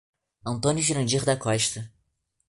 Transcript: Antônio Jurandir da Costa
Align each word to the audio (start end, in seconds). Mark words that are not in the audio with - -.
Antônio 0.43 0.81
Jurandir 0.81 1.23
da 1.23 1.37
Costa 1.37 1.87